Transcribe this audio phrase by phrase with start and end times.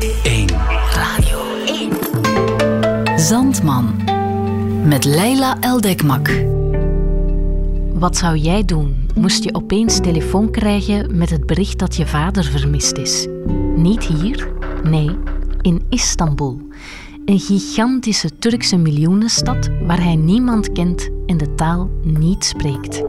[0.00, 0.48] 1.
[0.94, 3.20] Radio 1.
[3.20, 3.94] Zandman.
[4.84, 6.30] Met Leila Eldekmak.
[7.92, 12.44] Wat zou jij doen moest je opeens telefoon krijgen met het bericht dat je vader
[12.44, 13.26] vermist is?
[13.76, 14.52] Niet hier,
[14.82, 15.16] nee,
[15.60, 16.60] in Istanbul.
[17.24, 23.02] Een gigantische Turkse miljoenenstad waar hij niemand kent en de taal niet spreekt.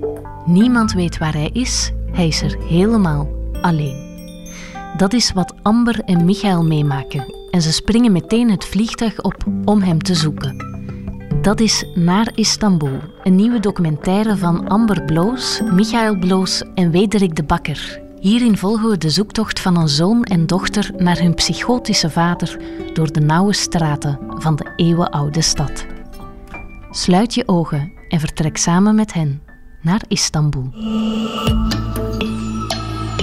[0.45, 3.29] Niemand weet waar hij is, hij is er helemaal
[3.61, 4.02] alleen.
[4.97, 9.81] Dat is wat Amber en Michael meemaken en ze springen meteen het vliegtuig op om
[9.81, 10.71] hem te zoeken.
[11.41, 17.43] Dat is Naar Istanbul, een nieuwe documentaire van Amber Bloos, Michael Bloos en Wederik de
[17.43, 18.01] Bakker.
[18.19, 22.59] Hierin volgen we de zoektocht van een zoon en dochter naar hun psychotische vader
[22.93, 25.85] door de nauwe straten van de eeuwenoude stad.
[26.91, 29.41] Sluit je ogen en vertrek samen met hen
[29.81, 30.69] naar Istanbul.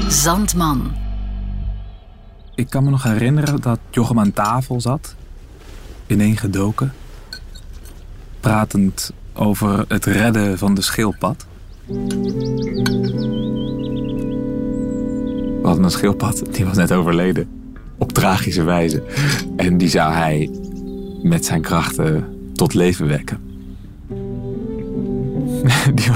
[0.09, 1.09] Zandman.
[2.61, 5.15] Ik kan me nog herinneren dat Jochem aan tafel zat,
[6.07, 6.93] ineengedoken,
[8.41, 11.47] pratend over het redden van de schildpad.
[15.57, 17.49] We hadden een schildpad, die was net overleden.
[17.99, 19.03] Op tragische wijze.
[19.57, 20.51] En die zou hij
[21.23, 22.25] met zijn krachten
[22.55, 23.39] tot leven wekken.
[25.95, 26.11] Die,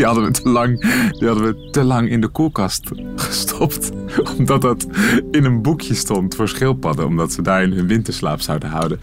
[0.00, 0.80] die, hadden we te lang,
[1.18, 3.90] die hadden we te lang in de koelkast gestopt.
[4.38, 4.86] Omdat dat
[5.30, 7.06] in een boekje stond voor schildpadden.
[7.06, 9.00] Omdat ze daar in hun winterslaap zouden houden.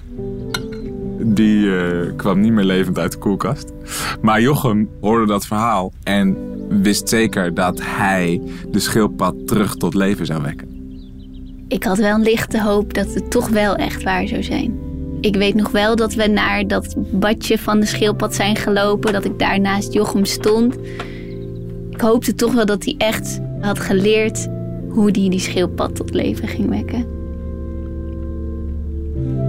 [1.36, 3.72] Die eh, kwam niet meer levend uit de koelkast.
[4.22, 6.38] Maar Jochem hoorde dat verhaal en
[6.82, 10.76] wist zeker dat hij de schildpad terug tot leven zou wekken.
[11.68, 14.87] Ik had wel een lichte hoop dat het toch wel echt waar zou zijn.
[15.22, 19.26] Ik weet nog wel dat we naar dat badje van de schildpad zijn gelopen, dat
[19.26, 20.76] ik daar naast Jochem stond.
[21.90, 24.48] Ik hoopte toch wel dat hij echt had geleerd
[24.90, 27.06] hoe hij die schildpad tot leven ging wekken.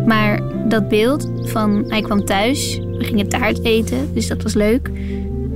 [0.07, 4.91] Maar dat beeld van hij kwam thuis, we gingen taart eten, dus dat was leuk.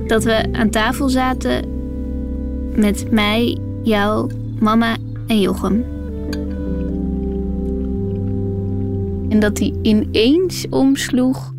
[0.07, 1.65] Dat we aan tafel zaten
[2.75, 4.95] met mij, jou, mama
[5.27, 5.85] en Jochem.
[9.33, 11.53] En dat hij ineens omsloeg.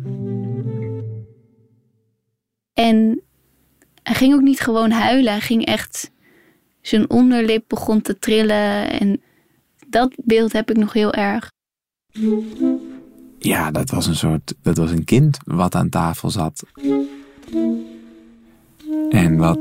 [2.73, 3.21] En
[4.03, 5.31] hij ging ook niet gewoon huilen.
[5.31, 6.11] Hij ging echt.
[6.81, 8.99] Zijn onderlip begon te trillen.
[8.99, 9.21] En
[9.87, 11.51] dat beeld heb ik nog heel erg.
[13.39, 14.53] Ja, dat was een soort.
[14.61, 16.63] Dat was een kind wat aan tafel zat.
[19.09, 19.59] En wat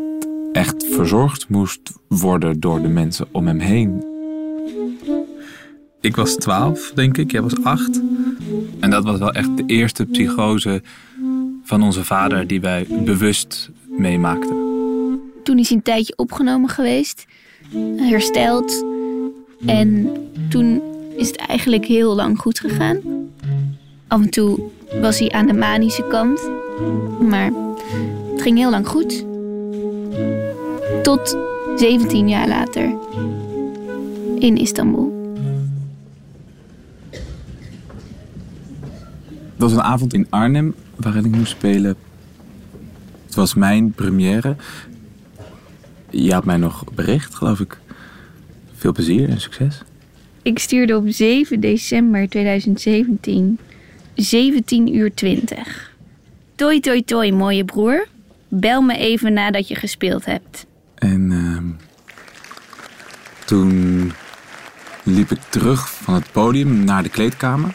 [0.53, 4.14] echt verzorgd moest worden door de mensen om hem heen.
[6.05, 7.31] Ik was twaalf, denk ik.
[7.31, 8.01] Jij was acht.
[8.81, 10.83] En dat was wel echt de eerste psychose
[11.63, 14.57] van onze vader die wij bewust meemaakten.
[15.43, 17.25] Toen is hij een tijdje opgenomen geweest,
[17.97, 18.85] hersteld.
[19.67, 20.11] En
[20.49, 20.83] toen
[21.17, 22.99] is het eigenlijk heel lang goed gegaan.
[24.09, 24.61] Af en toe
[25.01, 26.51] was hij aan de manische kant.
[27.21, 27.51] Maar
[28.33, 29.25] het ging heel lang goed.
[31.03, 31.39] Tot
[31.77, 32.95] 17 jaar later.
[34.39, 35.14] In Istanbul.
[39.65, 41.97] Was een avond in Arnhem waarin ik moest spelen.
[43.25, 44.57] Het was mijn première.
[46.11, 47.79] Je had mij nog bericht, geloof ik.
[48.75, 49.83] Veel plezier en succes.
[50.43, 53.59] Ik stuurde op 7 december 2017
[54.15, 55.93] 17 uur 20.
[56.55, 58.07] Toi toi toi mooie broer.
[58.49, 60.67] Bel me even nadat je gespeeld hebt.
[60.95, 61.67] En ehm,
[63.45, 64.13] toen
[65.03, 67.75] liep ik terug van het podium naar de kleedkamer.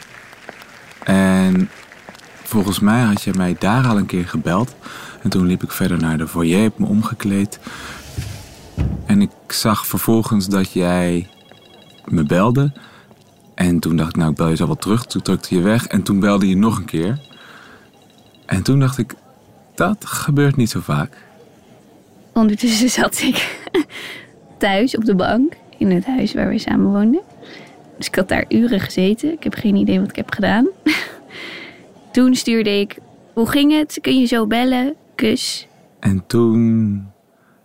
[1.04, 1.70] En
[2.50, 4.74] volgens mij had je mij daar al een keer gebeld.
[5.22, 7.58] En toen liep ik verder naar de foyer, heb me omgekleed.
[9.06, 11.28] En ik zag vervolgens dat jij
[12.04, 12.72] me belde.
[13.54, 15.04] En toen dacht ik, nou, ik bel je zo wel terug.
[15.04, 17.20] Toen drukte je weg en toen belde je nog een keer.
[18.46, 19.14] En toen dacht ik,
[19.74, 21.16] dat gebeurt niet zo vaak.
[22.32, 23.68] Ondertussen zat ik
[24.58, 27.20] thuis op de bank in het huis waar we samen woonden.
[27.96, 29.32] Dus ik had daar uren gezeten.
[29.32, 30.68] Ik heb geen idee wat ik heb gedaan.
[32.12, 32.98] Toen stuurde ik:
[33.34, 33.98] Hoe ging het?
[34.00, 34.94] Kun je zo bellen?
[35.14, 35.68] Kus.
[36.00, 37.02] En toen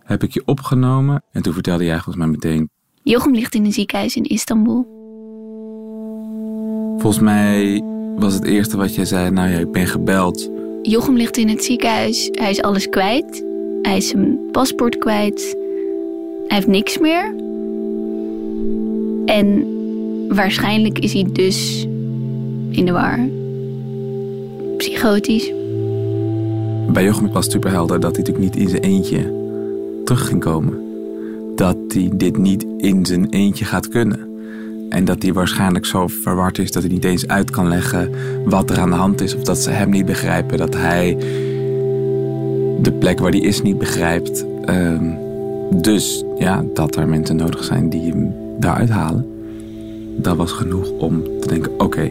[0.04, 1.22] heb ik je opgenomen.
[1.32, 2.70] En toen vertelde jij volgens mij meteen.
[3.02, 4.94] Jochem ligt in een ziekenhuis in Istanbul.
[6.98, 7.82] Volgens mij
[8.16, 10.50] was het eerste wat jij zei: Nou ja, ik ben gebeld.
[10.82, 12.28] Jochem ligt in het ziekenhuis.
[12.32, 13.44] Hij is alles kwijt.
[13.82, 15.56] Hij is zijn paspoort kwijt.
[16.46, 17.34] Hij heeft niks meer.
[19.26, 19.66] En
[20.34, 21.82] waarschijnlijk is hij dus
[22.70, 23.18] in de war.
[24.76, 25.52] Psychotisch.
[26.92, 29.32] Bij Jochem was het superhelder dat hij natuurlijk niet in zijn eentje
[30.04, 30.78] terug ging komen.
[31.54, 34.28] Dat hij dit niet in zijn eentje gaat kunnen.
[34.88, 38.10] En dat hij waarschijnlijk zo verward is dat hij niet eens uit kan leggen
[38.44, 39.34] wat er aan de hand is.
[39.34, 40.58] Of dat ze hem niet begrijpen.
[40.58, 41.16] Dat hij
[42.82, 44.46] de plek waar hij is niet begrijpt.
[44.64, 45.10] Ehm,
[45.70, 49.26] dus ja, dat er mensen nodig zijn die hem daaruit halen.
[50.16, 52.10] Dat was genoeg om te denken, oké,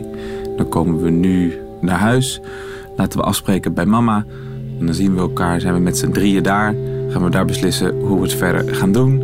[0.57, 1.53] dan komen we nu
[1.86, 2.42] naar huis.
[2.96, 4.26] Laten we afspreken bij mama.
[4.80, 6.76] En dan zien we elkaar, zijn we met z'n drieën daar.
[7.10, 9.24] Gaan we daar beslissen hoe we het verder gaan doen.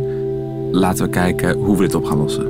[0.72, 2.46] Laten we kijken hoe we dit op gaan lossen.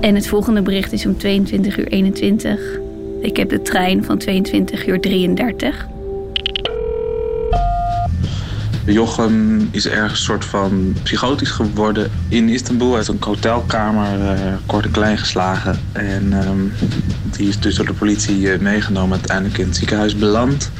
[0.00, 2.78] En het volgende bericht is om 22 uur 21.
[3.20, 5.86] Ik heb de trein van 22 uur 33.
[8.86, 12.96] Jochem is ergens soort van psychotisch geworden in Istanbul.
[12.96, 15.78] Uit een hotelkamer, uh, kort en klein geslagen.
[15.92, 16.58] En ehm,
[17.30, 19.16] die is dus door de politie eh, meegenomen.
[19.16, 20.70] Uiteindelijk in het ziekenhuis beland.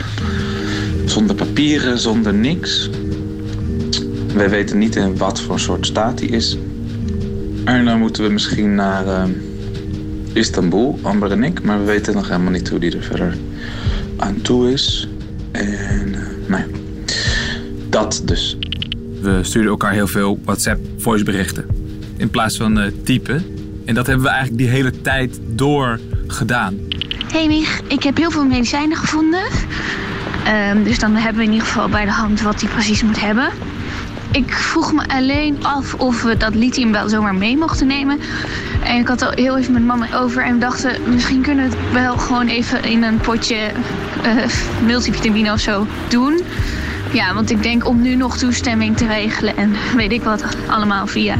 [1.04, 2.90] Zonder papieren, zonder niks.
[4.34, 6.58] Wij weten niet in wat voor soort staat hij is.
[7.64, 9.22] En dan moeten we misschien naar uh,
[10.32, 11.62] Istanbul, Amber en ik.
[11.62, 13.36] Maar we weten nog helemaal niet hoe die er verder
[14.16, 15.08] aan toe is.
[15.52, 16.83] En uh, nou ja,
[17.94, 18.56] dat dus.
[19.20, 21.66] We stuurden elkaar heel veel WhatsApp voiceberichten.
[22.16, 23.44] In plaats van uh, typen.
[23.84, 26.78] En dat hebben we eigenlijk die hele tijd door gedaan.
[27.32, 29.42] Hey Mich, ik heb heel veel medicijnen gevonden.
[30.70, 33.20] Um, dus dan hebben we in ieder geval bij de hand wat hij precies moet
[33.20, 33.48] hebben.
[34.32, 38.18] Ik vroeg me alleen af of we dat lithium wel zomaar mee mochten nemen.
[38.84, 41.10] En ik had al heel even met mama over en we dachten...
[41.10, 43.70] misschien kunnen we het wel gewoon even in een potje
[44.26, 44.44] uh,
[44.86, 46.40] multivitamine of zo doen.
[47.14, 51.06] Ja, want ik denk om nu nog toestemming te regelen en weet ik wat allemaal
[51.06, 51.36] via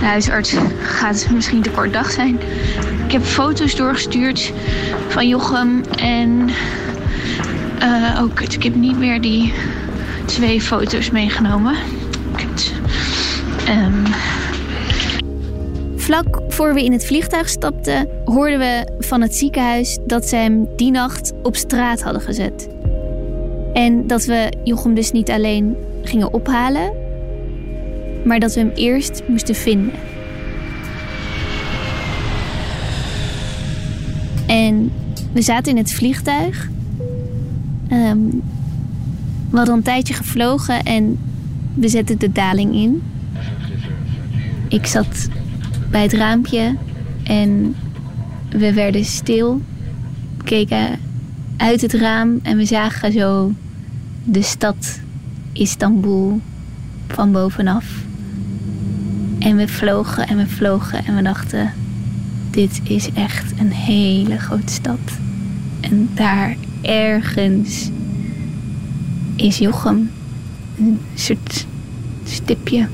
[0.00, 2.40] de huisarts gaat misschien te kort dag zijn.
[3.04, 4.52] Ik heb foto's doorgestuurd
[5.08, 6.50] van Jochem en
[7.82, 9.52] uh, ook ik heb niet meer die
[10.24, 11.74] twee foto's meegenomen.
[13.68, 14.04] Um...
[15.96, 20.68] Vlak voor we in het vliegtuig stapten, hoorden we van het ziekenhuis dat ze hem
[20.76, 22.68] die nacht op straat hadden gezet.
[23.72, 26.92] En dat we Jochem dus niet alleen gingen ophalen,
[28.24, 29.92] maar dat we hem eerst moesten vinden.
[34.46, 34.92] En
[35.32, 36.68] we zaten in het vliegtuig.
[37.92, 38.42] Um,
[39.50, 41.18] we hadden een tijdje gevlogen en
[41.74, 43.02] we zetten de daling in.
[44.68, 45.28] Ik zat
[45.90, 46.76] bij het raampje
[47.22, 47.74] en
[48.48, 49.60] we werden stil,
[50.44, 50.98] keken
[51.60, 53.52] uit het raam en we zagen zo
[54.24, 55.00] de stad
[55.52, 56.40] Istanbul
[57.08, 57.84] van bovenaf.
[59.38, 61.72] En we vlogen en we vlogen en we dachten:
[62.50, 64.98] dit is echt een hele grote stad.
[65.80, 67.90] En daar ergens
[69.36, 70.10] is Jochem.
[70.78, 71.66] Een soort
[72.24, 72.88] stipje.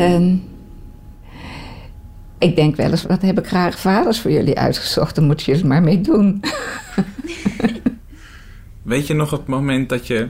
[0.00, 0.42] En
[2.38, 5.14] ik denk wel eens, wat heb ik graag vaders voor jullie uitgezocht?
[5.14, 6.42] Dan moet je er maar mee doen.
[8.82, 10.28] Weet je nog het moment dat je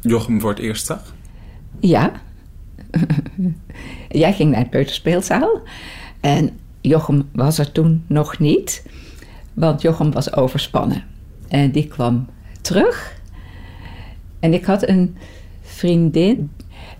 [0.00, 1.14] Jochem voor het eerst zag?
[1.80, 2.12] Ja.
[4.08, 5.60] Jij ging naar het peuterspeelzaal.
[6.20, 6.50] En
[6.80, 8.86] Jochem was er toen nog niet.
[9.54, 11.04] Want Jochem was overspannen.
[11.48, 12.26] En die kwam
[12.60, 13.20] terug.
[14.40, 15.16] En ik had een
[15.62, 16.50] vriendin.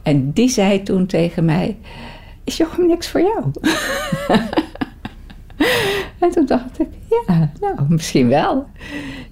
[0.03, 1.77] En die zei toen tegen mij...
[2.49, 3.51] Is Jochem niks voor jou?
[6.19, 6.89] en toen dacht ik...
[7.27, 8.67] Ja, nou, misschien wel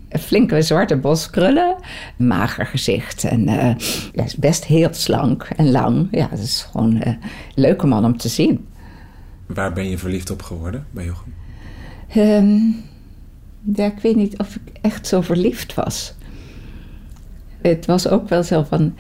[0.08, 1.76] flinke zwarte boskrullen,
[2.16, 3.74] mager gezicht en uh,
[4.12, 6.08] ja, is best heel slank en lang.
[6.10, 7.18] Ja, het is gewoon uh, een
[7.54, 8.66] leuke man om te zien.
[9.46, 11.34] Waar ben je verliefd op geworden bij Jochem?
[12.16, 12.84] Um,
[13.74, 16.14] ja, ik weet niet of ik echt zo verliefd was.
[17.62, 18.94] Het was ook wel zo van,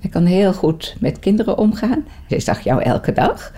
[0.00, 2.04] hij kan heel goed met kinderen omgaan.
[2.26, 3.52] Hij zag jou elke dag.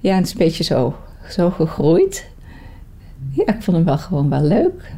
[0.00, 0.96] Ja, het is een beetje zo,
[1.28, 2.26] zo gegroeid.
[3.30, 4.94] Ja, ik vond hem wel gewoon wel leuk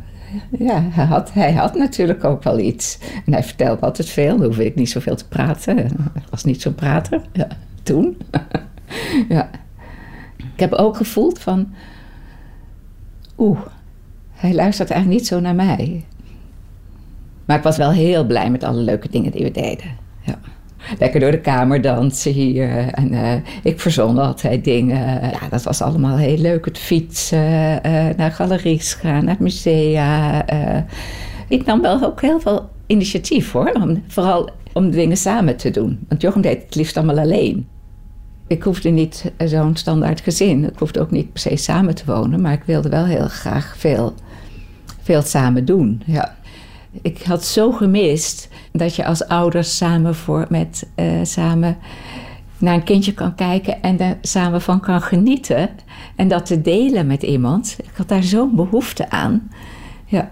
[0.58, 2.98] ja, hij had, hij had natuurlijk ook wel iets.
[3.24, 5.76] En hij vertelde altijd veel, dan hoefde ik niet zoveel te praten.
[5.76, 5.90] Hij
[6.30, 7.48] was niet zo'n prater, ja,
[7.82, 8.16] toen.
[9.28, 9.50] ja.
[10.36, 11.72] Ik heb ook gevoeld van...
[13.38, 13.60] Oeh,
[14.32, 16.04] hij luistert eigenlijk niet zo naar mij.
[17.44, 19.96] Maar ik was wel heel blij met alle leuke dingen die we deden.
[20.20, 20.38] Ja.
[20.98, 22.88] Lekker door de kamer dansen hier.
[22.92, 24.98] En uh, ik verzon altijd dingen.
[25.20, 26.64] Ja, dat was allemaal heel leuk.
[26.64, 30.44] Het fietsen, uh, naar galeries gaan, naar musea.
[30.52, 30.80] Uh,
[31.48, 33.72] ik nam wel ook heel veel initiatief hoor.
[33.72, 35.98] Om, vooral om dingen samen te doen.
[36.08, 37.66] Want Jochem deed het liefst allemaal alleen.
[38.46, 40.64] Ik hoefde niet zo'n standaard gezin.
[40.64, 43.74] Ik hoefde ook niet per se samen te wonen, maar ik wilde wel heel graag
[43.76, 44.14] veel,
[45.02, 46.02] veel samen doen.
[46.06, 46.36] Ja.
[47.02, 51.76] Ik had zo gemist dat je als ouders samen, voor, met, uh, samen
[52.58, 55.70] naar een kindje kan kijken en er samen van kan genieten.
[56.16, 57.76] En dat te delen met iemand.
[57.78, 59.50] Ik had daar zo'n behoefte aan.
[60.04, 60.30] Ja.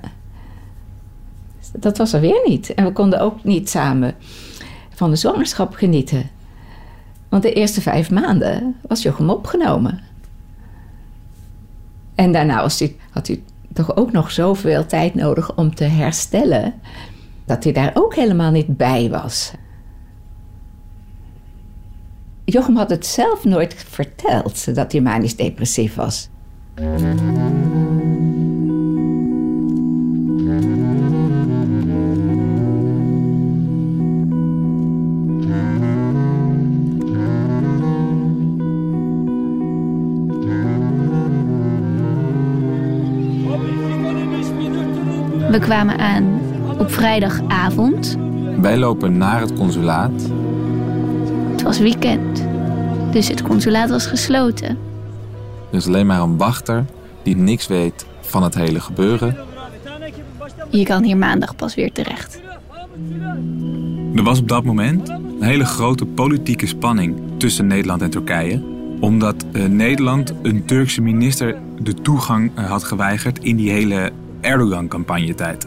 [1.73, 2.75] Dat was er weer niet.
[2.75, 4.15] En we konden ook niet samen
[4.91, 6.31] van de zwangerschap genieten.
[7.29, 10.01] Want de eerste vijf maanden was Jochem opgenomen.
[12.15, 13.43] En daarna was hij, had hij
[13.77, 16.75] toch ook nog zoveel tijd nodig om te herstellen.
[17.45, 19.53] dat hij daar ook helemaal niet bij was.
[22.45, 26.29] Jochem had het zelf nooit verteld dat hij manisch depressief was.
[45.57, 46.41] We kwamen aan
[46.79, 48.17] op vrijdagavond.
[48.61, 50.31] Wij lopen naar het consulaat.
[51.51, 52.47] Het was weekend,
[53.13, 54.79] dus het consulaat was gesloten.
[55.71, 56.85] Er is alleen maar een wachter
[57.23, 59.37] die niks weet van het hele gebeuren.
[60.71, 62.41] Je kan hier maandag pas weer terecht.
[64.15, 68.63] Er was op dat moment een hele grote politieke spanning tussen Nederland en Turkije.
[69.01, 74.13] Omdat eh, Nederland een Turkse minister de toegang eh, had geweigerd in die hele
[74.47, 75.67] Erdogan-campagnetijd.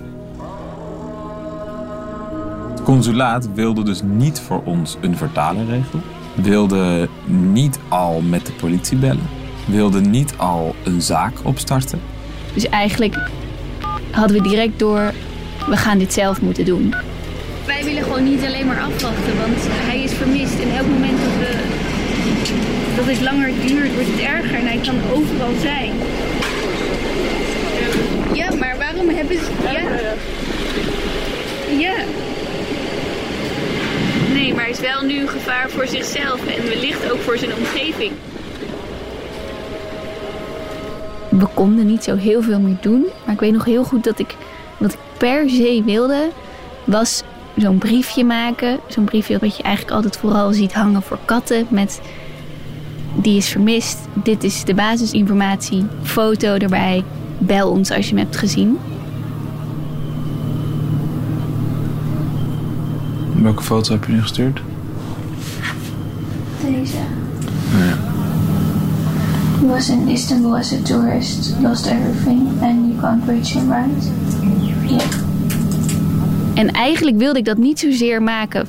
[2.70, 6.04] Het consulaat wilde dus niet voor ons een vertaler regelen.
[6.36, 9.30] Wilde niet al met de politie bellen.
[9.66, 12.00] Wilde niet al een zaak opstarten.
[12.54, 13.30] Dus eigenlijk
[14.12, 15.14] hadden we direct door,
[15.68, 16.94] we gaan dit zelf moeten doen.
[17.66, 20.60] Wij willen gewoon niet alleen maar afwachten, want hij is vermist.
[20.60, 21.52] En elk moment dat, we,
[22.96, 25.92] dat het langer duurt, wordt het erger en hij kan overal zijn.
[29.20, 29.52] Ja, hebben ze...
[29.62, 29.70] Ja.
[31.80, 31.96] Ja.
[34.34, 37.54] Nee, maar hij is wel nu een gevaar voor zichzelf en wellicht ook voor zijn
[37.54, 38.12] omgeving.
[41.30, 43.06] We konden niet zo heel veel meer doen.
[43.26, 44.36] Maar ik weet nog heel goed dat ik...
[44.78, 46.30] Wat ik per se wilde,
[46.84, 47.24] was
[47.56, 48.80] zo'n briefje maken.
[48.88, 51.68] Zo'n briefje wat je eigenlijk altijd vooral ziet hangen voor katten.
[51.70, 52.02] Met
[53.16, 53.98] die is vermist.
[54.14, 55.86] Dit is de basisinformatie.
[56.04, 57.04] Foto erbij.
[57.38, 58.80] Bel ons als je hem hebt gezien.
[63.42, 64.62] Welke foto heb je nu gestuurd?
[66.66, 66.98] Deze.
[67.72, 67.98] Nou ja.
[69.60, 74.12] He was in Istanbul as a tourist, lost everything and you can't reach him, right?
[74.88, 75.06] Ja.
[76.54, 78.68] En eigenlijk wilde ik dat niet zozeer maken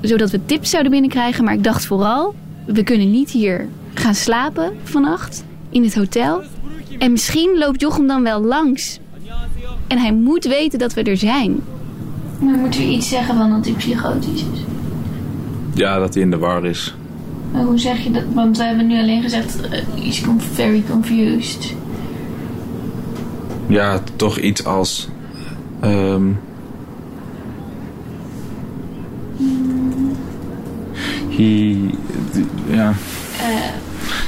[0.00, 2.34] zodat we tips zouden binnenkrijgen, maar ik dacht vooral,
[2.66, 6.42] we kunnen niet hier gaan slapen vannacht in het hotel.
[6.98, 8.98] En misschien loopt Jochem dan wel langs.
[9.86, 11.60] En hij moet weten dat we er zijn.
[12.40, 14.60] Maar moeten we iets zeggen van dat hij psychotisch is?
[15.74, 16.94] Ja, dat hij in de war is.
[17.52, 18.22] Maar hoe zeg je dat?
[18.34, 21.74] Want we hebben nu alleen gezegd, uh, he's con- very confused.
[23.66, 25.08] Ja, toch iets als.
[25.80, 26.22] ehm
[31.28, 31.76] he,
[32.70, 32.92] ja.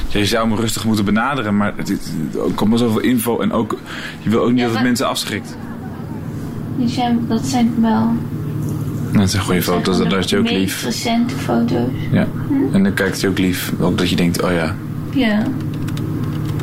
[0.08, 3.52] Je zou hem rustig moeten benaderen, maar het, het- er komt maar zoveel info en
[3.52, 3.78] ook,
[4.22, 5.56] je wil ook niet Ja, dat het mensen afschrikt.
[6.78, 8.08] Die zijn, dat zijn wel...
[9.12, 10.84] Dat zijn goede foto's, dat is je ook lief.
[10.84, 11.88] recente foto's.
[12.10, 12.26] Ja.
[12.72, 14.74] En dan kijkt hij ook lief, ook dat je denkt, oh ja,
[15.14, 15.42] Ja.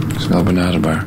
[0.08, 1.06] dat is wel benaderbaar.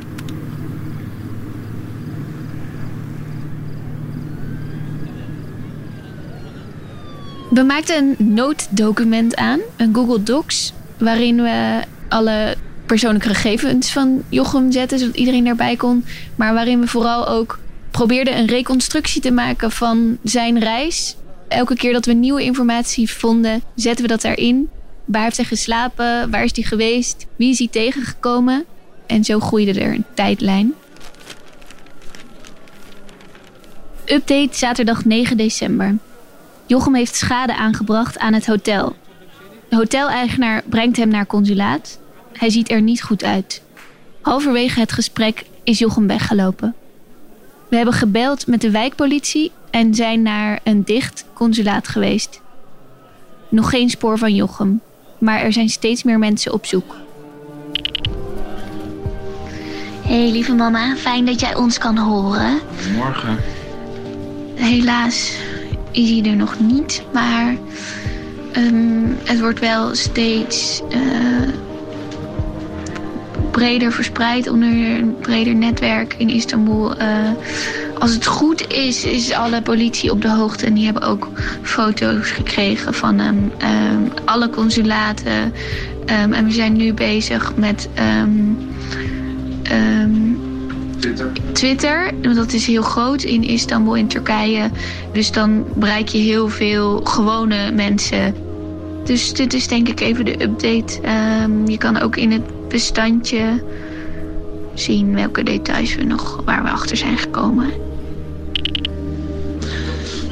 [7.51, 12.55] We maakten een nooddocument aan, een Google Docs, waarin we alle
[12.87, 16.05] persoonlijke gegevens van Jochem zetten, zodat iedereen daarbij kon.
[16.37, 17.59] Maar waarin we vooral ook
[17.97, 21.17] probeerden een reconstructie te maken van zijn reis.
[21.49, 24.69] Elke keer dat we nieuwe informatie vonden, zetten we dat daarin.
[25.05, 26.31] Waar heeft hij geslapen?
[26.31, 27.27] Waar is hij geweest?
[27.37, 28.65] Wie is hij tegengekomen?
[29.07, 30.75] En zo groeide er een tijdlijn.
[34.05, 35.97] Update zaterdag 9 december.
[36.67, 38.97] Jochem heeft schade aangebracht aan het hotel.
[39.69, 41.99] De hoteleigenaar brengt hem naar consulaat.
[42.33, 43.63] Hij ziet er niet goed uit.
[44.21, 46.75] Halverwege het gesprek is Jochem weggelopen.
[47.69, 52.41] We hebben gebeld met de wijkpolitie en zijn naar een dicht consulaat geweest.
[53.49, 54.81] Nog geen spoor van Jochem,
[55.19, 56.97] maar er zijn steeds meer mensen op zoek.
[60.03, 62.59] Hey lieve mama, fijn dat jij ons kan horen.
[62.97, 63.37] Morgen.
[64.55, 65.37] Helaas
[65.91, 67.57] is hij er nog niet, maar
[68.57, 70.99] Ehm, het wordt wel steeds eh,
[73.57, 76.97] breder verspreid onder een breder netwerk in Istanbul.
[76.97, 77.09] Eh,
[77.99, 80.67] als het goed is, is alle politie op de hoogte.
[80.67, 81.29] En die hebben ook
[81.63, 83.53] foto's gekregen van um,
[84.25, 85.53] alle consulaten.
[86.07, 87.89] Ehm, en we zijn nu bezig met
[90.99, 91.33] Twitter.
[91.53, 92.11] Twitter.
[92.23, 94.71] Want dat is heel groot in Istanbul, in Turkije.
[95.13, 98.35] Dus dan bereik je heel veel gewone mensen.
[99.05, 101.01] Dus dit is denk ik even de update.
[101.67, 103.63] je kan ook in het bestandje
[104.75, 107.71] zien welke details we nog, waar we achter zijn gekomen.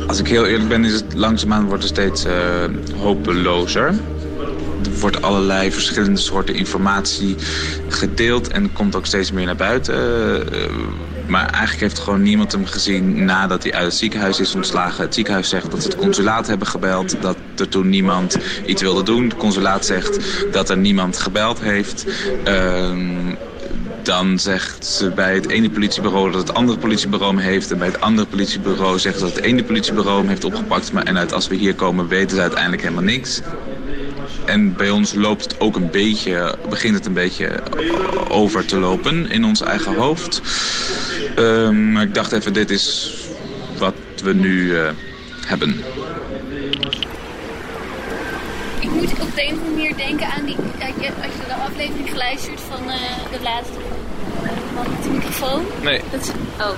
[0.06, 2.32] Als ik heel eerlijk ben, is het langzaamaan wordt het steeds uh,
[2.96, 3.86] hopelozer.
[4.84, 7.36] Er wordt allerlei verschillende soorten informatie
[7.88, 9.94] gedeeld en komt ook steeds meer naar buiten.
[10.54, 10.66] Uh,
[11.26, 15.04] maar eigenlijk heeft gewoon niemand hem gezien nadat hij uit het ziekenhuis is ontslagen.
[15.04, 17.16] Het ziekenhuis zegt dat ze het consulaat hebben gebeld.
[17.20, 19.24] Dat er toen niemand iets wilde doen.
[19.24, 20.18] Het consulaat zegt
[20.52, 22.06] dat er niemand gebeld heeft.
[22.48, 22.90] Uh,
[24.02, 27.70] dan zegt ze bij het ene politiebureau dat het andere politiebureau heeft.
[27.70, 30.92] En bij het andere politiebureau zegt dat het ene politiebureau hem heeft opgepakt.
[30.92, 33.40] Maar en uit als we hier komen weten ze uiteindelijk helemaal niks.
[34.44, 37.62] En bij ons loopt het ook een beetje, begint het een beetje
[38.28, 40.40] over te lopen in ons eigen hoofd.
[41.38, 43.14] Um, ik dacht even, dit is
[43.78, 44.88] wat we nu uh,
[45.46, 45.84] hebben.
[48.80, 50.56] Ik moet op de een of andere manier denken aan die...
[50.56, 52.94] Als je de aflevering geluisterd van uh,
[53.32, 53.78] de laatste
[54.74, 55.64] man met de microfoon.
[55.82, 56.00] Nee.
[56.10, 56.28] Dat is,
[56.60, 56.76] oh.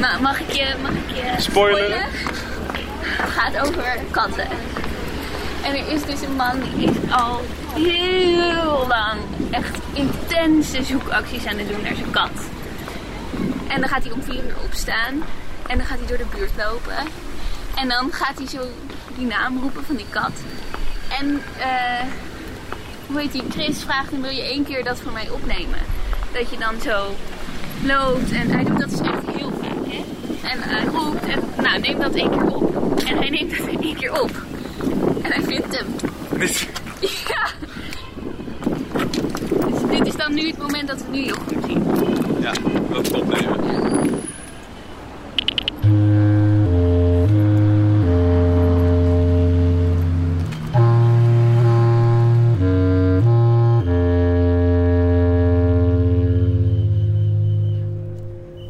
[0.00, 1.84] Nou, mag ik je, mag ik je spoilen?
[1.84, 2.08] spoilen?
[3.02, 4.46] Het gaat over katten.
[5.64, 7.40] En er is dus een man die is al
[7.74, 12.30] heel lang echt intense zoekacties aan het doen naar zijn kat.
[13.68, 15.22] En dan gaat hij om vier uur opstaan.
[15.66, 16.96] En dan gaat hij door de buurt lopen.
[17.74, 18.60] En dan gaat hij zo
[19.16, 20.32] die naam roepen van die kat.
[21.20, 22.02] En uh,
[23.06, 23.42] hoe heet die?
[23.50, 25.78] Chris vraagt hem, wil je één keer dat voor mij opnemen?
[26.32, 27.14] Dat je dan zo
[27.82, 28.30] loopt.
[28.32, 30.04] En hij doet dat dus echt heel fijn, hè?
[30.48, 32.98] En hij roept en, nou neem dat één keer op.
[33.00, 34.30] En hij neemt dat één keer op.
[35.22, 35.86] En hij vindt hem.
[36.38, 36.68] Niet.
[37.28, 37.46] Ja.
[39.68, 42.17] Dus dit is dan nu het moment dat we nu Jochem zien.
[42.40, 42.52] Ja,
[42.92, 43.56] dat opnemen.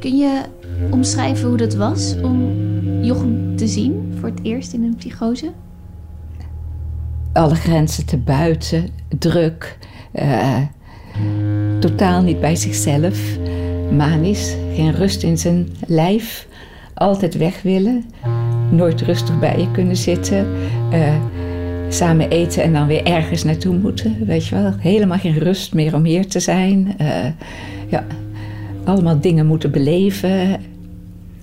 [0.01, 0.43] Kun je
[0.91, 2.53] omschrijven hoe dat was om
[3.03, 5.53] Jochem te zien voor het eerst in een psychose?
[7.33, 9.79] Alle grenzen te buiten, druk,
[10.15, 10.63] uh,
[11.81, 13.38] totaal niet bij zichzelf,
[13.97, 16.47] manisch, geen rust in zijn lijf,
[16.95, 18.05] altijd weg willen,
[18.71, 20.47] nooit rustig bij je kunnen zitten,
[20.93, 21.15] uh,
[21.89, 25.95] samen eten en dan weer ergens naartoe moeten, weet je wel, helemaal geen rust meer
[25.95, 27.25] om hier te zijn, uh,
[27.89, 28.07] ja,
[28.85, 30.61] allemaal dingen moeten beleven,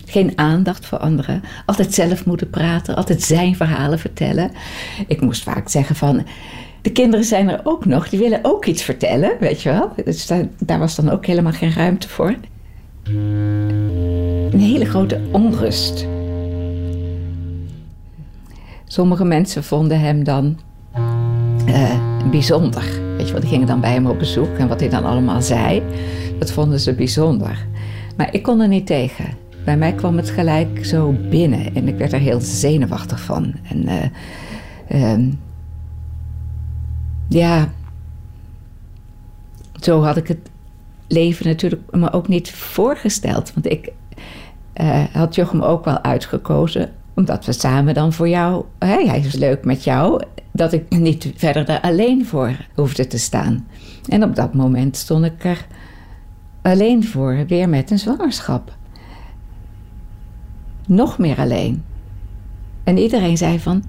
[0.05, 1.41] geen aandacht voor anderen.
[1.65, 4.51] Altijd zelf moeten praten, altijd zijn verhalen vertellen.
[5.07, 6.25] Ik moest vaak zeggen van.
[6.85, 9.91] De kinderen zijn er ook nog, die willen ook iets vertellen, weet je wel.
[10.03, 12.35] Dus daar, daar was dan ook helemaal geen ruimte voor.
[13.03, 16.07] Een hele grote onrust.
[18.85, 20.59] Sommige mensen vonden hem dan
[21.67, 21.99] uh,
[22.31, 22.83] bijzonder.
[23.17, 25.41] Weet je wel, die gingen dan bij hem op bezoek en wat hij dan allemaal
[25.41, 25.83] zei,
[26.39, 27.65] dat vonden ze bijzonder.
[28.17, 29.25] Maar ik kon er niet tegen.
[29.63, 33.53] Bij mij kwam het gelijk zo binnen en ik werd er heel zenuwachtig van.
[33.69, 33.89] En
[34.91, 35.27] uh, uh,
[37.27, 37.73] ja,
[39.81, 40.49] zo had ik het
[41.07, 43.53] leven natuurlijk me ook niet voorgesteld.
[43.53, 43.91] Want ik
[44.81, 49.35] uh, had Jochem ook wel uitgekozen, omdat we samen dan voor jou, hè, hij is
[49.35, 53.67] leuk met jou, dat ik niet verder daar alleen voor hoefde te staan.
[54.09, 55.67] En op dat moment stond ik er
[56.61, 58.75] alleen voor, weer met een zwangerschap
[60.87, 61.83] nog meer alleen.
[62.83, 63.83] En iedereen zei van,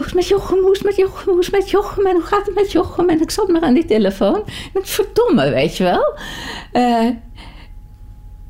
[0.00, 2.22] hoe is het met Jochem, hoe is het met Jochem, hoe met Jochem en hoe
[2.22, 3.08] gaat het met Jochem?
[3.08, 4.44] Ik zat maar aan die telefoon.
[4.74, 6.18] En verdomme, weet je wel.
[6.72, 7.08] Uh,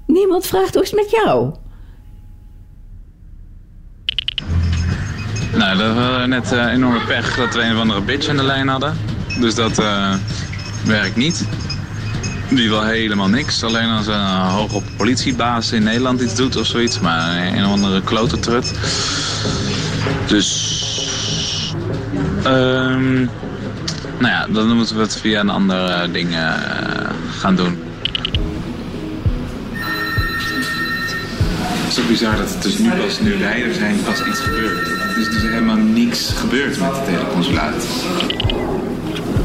[0.07, 1.55] niemand vraagt hoe is het met jou?
[5.55, 8.43] Nou, dat was net uh, enorme pech dat we een of andere bitch aan de
[8.43, 8.97] lijn hadden.
[9.41, 10.15] Dus dat uh,
[10.85, 11.49] werkt niet.
[12.49, 13.65] Die wil helemaal niks.
[13.65, 17.01] Alleen als een hoog op politiebaas in Nederland iets doet of zoiets.
[17.01, 18.73] Maar een of andere klotertrut.
[20.27, 20.70] Dus...
[22.46, 23.31] Um,
[24.18, 26.55] nou ja, dan moeten we het via een ander ding uh,
[27.31, 27.79] gaan doen.
[31.72, 34.40] Het is ook bizar dat het dus nu pas, nu wij er zijn, pas iets
[34.40, 35.00] gebeurt.
[35.20, 37.85] is dus helemaal niks gebeurd met het hele consulaat.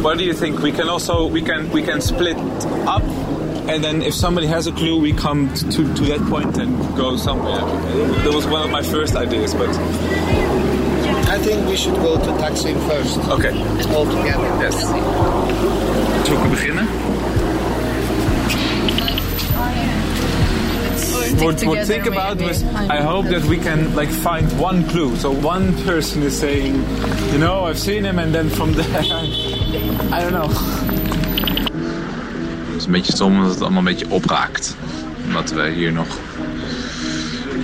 [0.01, 0.59] What do you think?
[0.59, 2.37] We can also we can we can split
[2.85, 3.03] up,
[3.67, 7.17] and then if somebody has a clue, we come to to that point and go
[7.17, 7.63] somewhere.
[8.23, 9.69] That was one of my first ideas, but
[11.35, 13.17] I think we should go to Taksim first.
[13.27, 13.51] okay.
[13.93, 14.47] All together.
[14.63, 14.75] Yes.
[16.25, 16.87] Zullen we beginnen?
[21.43, 25.17] What, what think about was I hope that we can like find one clue.
[25.17, 26.75] So one person is saying,
[27.33, 29.01] you know, I've seen him, and then from there,
[30.15, 30.47] I don't know.
[32.67, 34.75] Het is een beetje stom dat het allemaal een beetje opraakt.
[35.33, 36.07] Wat we hier nog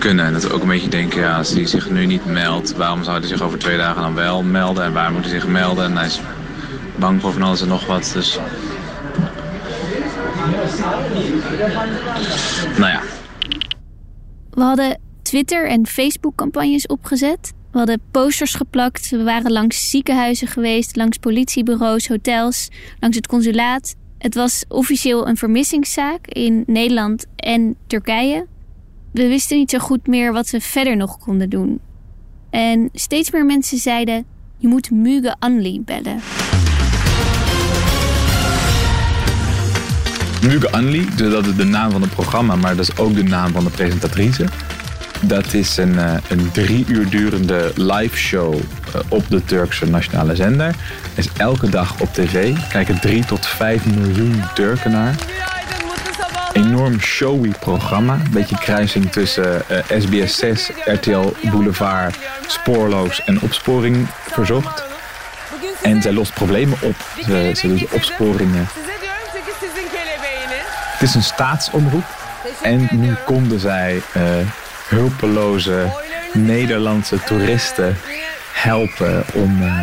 [0.01, 0.25] kunnen.
[0.25, 3.03] En dat we ook een beetje denken, ja, als hij zich nu niet meldt, waarom
[3.03, 4.83] zou hij zich over twee dagen dan wel melden?
[4.83, 5.85] En waar moet hij zich melden?
[5.85, 6.21] En hij is
[6.95, 8.11] bang voor van alles en nog wat.
[8.13, 8.39] Dus.
[12.77, 13.01] Nou ja,
[14.51, 17.53] We hadden Twitter- en Facebook-campagnes opgezet.
[17.71, 19.09] We hadden posters geplakt.
[19.09, 23.95] We waren langs ziekenhuizen geweest, langs politiebureaus, hotels, langs het consulaat.
[24.17, 28.45] Het was officieel een vermissingszaak in Nederland en Turkije.
[29.11, 31.79] We wisten niet zo goed meer wat we verder nog konden doen.
[32.49, 34.25] En steeds meer mensen zeiden:
[34.57, 36.19] je moet Muge Anli bellen.
[40.41, 43.23] Muge Anli, dus dat is de naam van het programma, maar dat is ook de
[43.23, 44.45] naam van de presentatrice.
[45.21, 48.61] Dat is een, eh, een drie uur durende live show eh,
[49.09, 50.75] op de Turkse nationale zender.
[51.15, 52.55] Is elke dag op tv.
[52.69, 55.15] Kijken drie tot vijf miljoen Turken naar.
[56.81, 58.13] Enorm showy programma.
[58.13, 59.65] Een beetje kruising tussen
[59.99, 62.15] SBS 6, RTL Boulevard,
[62.47, 64.83] Spoorloos en Opsporing Verzocht.
[65.81, 66.95] En zij lost problemen op.
[67.25, 68.67] Ze, ze doet opsporingen.
[70.91, 72.05] Het is een staatsomroep.
[72.61, 74.23] En nu konden zij eh,
[74.87, 75.85] hulpeloze
[76.33, 77.97] Nederlandse toeristen
[78.53, 79.79] helpen om, eh,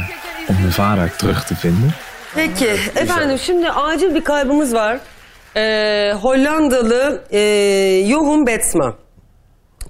[0.46, 1.94] om hun vader terug te vinden.
[2.34, 4.98] Peki efendim şimdi acil bir kaybımız var.
[5.56, 8.96] Ee, Hollandalı e, Johan Betsma.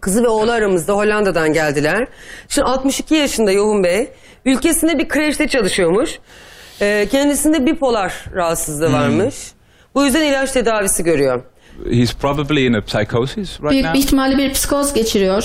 [0.01, 2.09] Kızı ve oğlu aramızda Hollanda'dan geldiler.
[2.49, 4.09] Şimdi 62 yaşında Johan Bey.
[4.45, 6.19] Ülkesinde bir kreşte çalışıyormuş.
[6.81, 9.35] Ee, kendisinde bipolar rahatsızlığı varmış.
[9.95, 11.43] Bu yüzden ilaç tedavisi görüyor.
[11.91, 13.95] He's probably in a psychosis right Büyük now.
[13.99, 15.43] bir ihtimalle bir psikoz geçiriyor.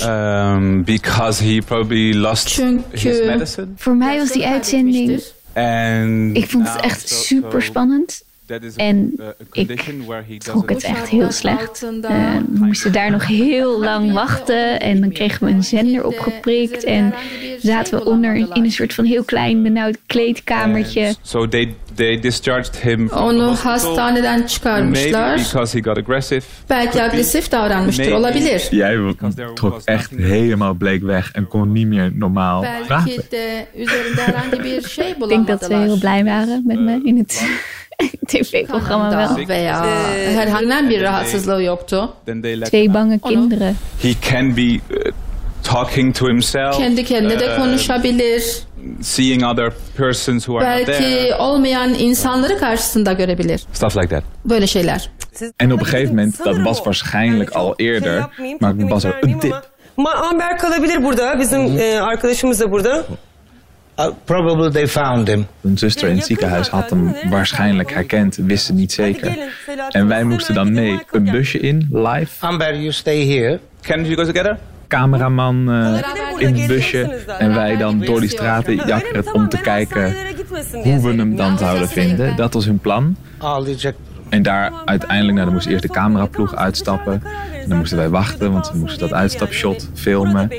[0.57, 3.65] Um, because he probably lost his Çünkü medicine.
[3.87, 5.19] Voor mij was die uitzending.
[5.55, 8.09] And Ik vond het now echt so- super so spannend.
[8.75, 9.13] En
[9.53, 11.83] ik condition where he trok het doesn't- echt heel slecht.
[12.01, 12.09] Eh,
[12.53, 14.79] we moesten daar nog heel lang wachten.
[14.79, 16.83] En dan kregen we een zender opgeprikt.
[16.83, 17.13] En
[17.61, 21.15] zaten we onder in een soort van heel klein benauwd kleedkamertje.
[21.21, 25.35] So they they discharged him from onu hastaneden maybe çıkarmışlar.
[25.37, 26.41] because he got aggressive.
[26.67, 28.17] Belki agresif davranmıştır, Maybe.
[28.17, 28.67] olabilir.
[28.71, 29.13] Jij
[29.53, 33.11] trok echt helemaal bleek weg en kon niet meer normaal praten.
[33.73, 37.45] Ik denk dat ze heel blij waren met me in het
[38.27, 39.43] tv-programma wel.
[39.43, 39.85] Da veya
[40.35, 42.13] herhangi bir rahatsızlığı yoktu.
[42.65, 43.75] Twee bange kinderen.
[44.01, 45.11] He can be uh,
[45.63, 46.77] talking to himself.
[46.77, 48.43] Kendi kendine de uh, konuşabilir.
[49.01, 51.35] Seeing other persons who are not Belki there.
[51.35, 53.61] olmayan insanları karşısında görebilir.
[53.73, 54.23] Stuff like that.
[54.45, 55.09] Böyle şeyler.
[55.59, 58.23] En op een gegeven moment, dat was waarschijnlijk al eerder,
[58.59, 59.53] maar was er een tip.
[59.97, 61.39] Ma Amber kalabilir burada.
[61.39, 63.05] Bizim e, arkadaşımız da burada.
[63.99, 65.47] Uh, probably they found him.
[65.61, 69.37] Een zuster in het ziekenhuis had hem waarschijnlijk herkend, wist het niet zeker.
[69.89, 72.45] En wij moesten dan mee een busje in, live.
[72.45, 73.59] Amber, you stay here.
[73.81, 74.57] Can you go together?
[74.87, 76.01] Cameraman eh,
[76.37, 77.01] in het busje.
[77.37, 80.15] En wij dan door die straten jakkeren om te kijken
[80.71, 82.35] hoe we hem dan zouden vinden.
[82.35, 83.15] Dat was hun plan.
[84.33, 87.21] En daar uiteindelijk, nou, dan moest eerst de cameraploeg uitstappen.
[87.61, 90.51] En dan moesten wij wachten, want we moesten dat uitstapshot filmen.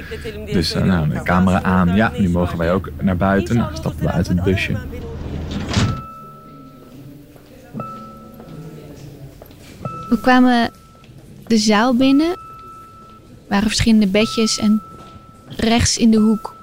[0.53, 1.95] Dus nou, de camera aan.
[1.95, 3.57] Ja, nu mogen wij ook naar buiten.
[3.57, 4.73] Nou, stappen we uit het busje.
[10.09, 10.71] We kwamen
[11.47, 12.31] de zaal binnen.
[12.31, 14.83] Er waren verschillende bedjes en
[15.47, 16.55] rechts in de hoek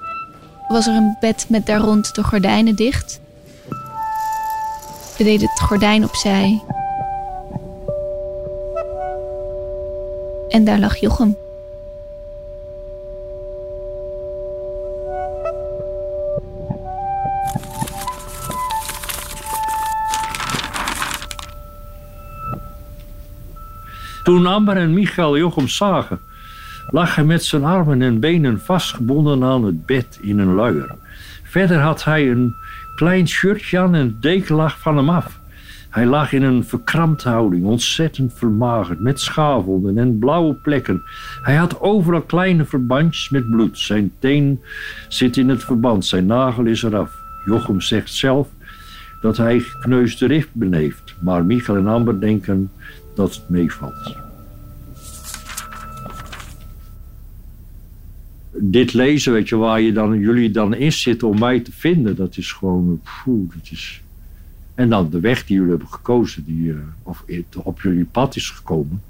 [0.68, 3.20] was er een bed met daar rond de gordijnen dicht.
[5.18, 6.62] We deden het gordijn opzij.
[10.52, 11.36] En daar lag Jochem.
[24.22, 26.20] Toen Amber en Michael Jochem zagen,
[26.90, 30.94] lag hij met zijn armen en benen vastgebonden aan het bed in een luier.
[31.42, 32.54] Verder had hij een
[32.94, 35.40] klein shirtje aan en de deken lag van hem af.
[35.92, 41.02] Hij lag in een verkrampte houding, ontzettend vermagerd, met schaafwonden en blauwe plekken.
[41.42, 43.78] Hij had overal kleine verbandjes met bloed.
[43.78, 44.60] Zijn teen
[45.08, 47.16] zit in het verband, zijn nagel is eraf.
[47.46, 48.48] Jochem zegt zelf
[49.20, 52.70] dat hij gekneusde rif beleeft, maar Michael en Amber denken
[53.14, 54.16] dat het meevalt.
[58.52, 62.16] Dit lezen, weet je, waar je dan, jullie dan in zitten om mij te vinden,
[62.16, 64.02] dat is gewoon, poeh, dat is...
[64.82, 67.24] En dan de weg die jullie hebben gekozen, die uh, of
[67.56, 69.02] op jullie pad is gekomen.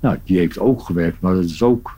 [0.00, 1.96] Nou, die heeft ook gewerkt, maar dat is ook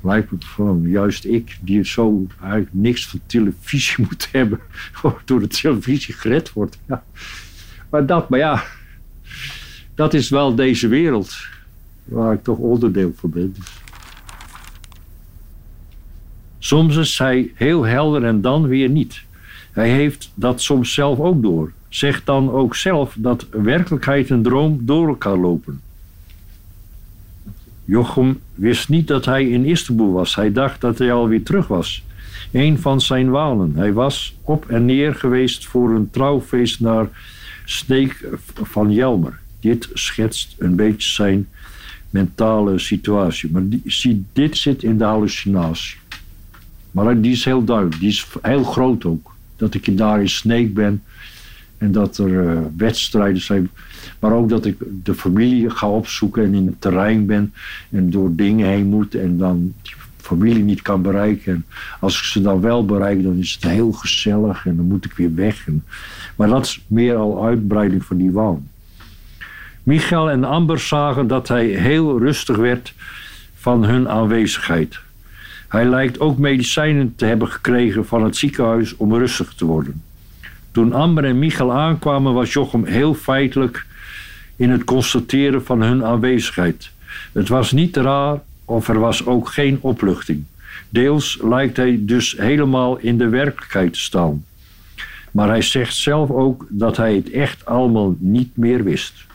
[0.00, 4.60] lijkt me van juist ik, die zo eigenlijk niks van televisie moet hebben,
[5.24, 6.78] door de televisie gered wordt.
[6.86, 7.04] Ja.
[7.90, 8.64] Maar dat, maar ja,
[9.94, 11.36] dat is wel deze wereld
[12.04, 13.56] waar ik toch onderdeel van ben.
[16.58, 19.22] Soms is hij heel helder en dan weer niet.
[19.72, 21.72] Hij heeft dat soms zelf ook door.
[21.92, 25.80] Zegt dan ook zelf dat werkelijkheid en droom door elkaar lopen.
[27.84, 30.34] Jochem wist niet dat hij in Istanbul was.
[30.34, 32.04] Hij dacht dat hij alweer terug was.
[32.50, 33.72] Een van zijn walen.
[33.76, 37.08] Hij was op en neer geweest voor een trouwfeest naar
[37.64, 39.38] Sneek van Jelmer.
[39.60, 41.48] Dit schetst een beetje zijn
[42.10, 43.50] mentale situatie.
[43.50, 45.98] Maar die, zie, dit zit in de hallucinatie.
[46.90, 48.00] Maar die is heel duidelijk.
[48.00, 49.34] Die is heel groot ook.
[49.56, 51.02] Dat ik daar in Sneek ben.
[51.82, 53.70] En dat er uh, wedstrijden zijn.
[54.18, 57.52] Maar ook dat ik de familie ga opzoeken en in het terrein ben.
[57.90, 59.14] En door dingen heen moet.
[59.14, 61.52] En dan die familie niet kan bereiken.
[61.52, 61.64] En
[62.00, 64.66] als ik ze dan wel bereik, dan is het heel gezellig.
[64.66, 65.66] En dan moet ik weer weg.
[66.36, 68.68] Maar dat is meer al uitbreiding van die waan.
[69.82, 72.94] Michael en Amber zagen dat hij heel rustig werd
[73.54, 75.00] van hun aanwezigheid.
[75.68, 80.02] Hij lijkt ook medicijnen te hebben gekregen van het ziekenhuis om rustig te worden.
[80.72, 83.86] Toen Amber en Michael aankwamen, was Jochem heel feitelijk
[84.56, 86.90] in het constateren van hun aanwezigheid.
[87.32, 90.44] Het was niet raar of er was ook geen opluchting.
[90.88, 94.44] Deels lijkt hij dus helemaal in de werkelijkheid te staan.
[95.30, 99.26] Maar hij zegt zelf ook dat hij het echt allemaal niet meer wist.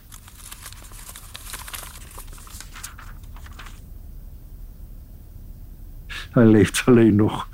[6.30, 7.47] Hij leeft alleen nog.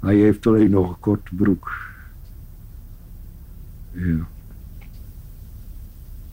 [0.00, 1.91] Hij heeft alleen nog een korte broek.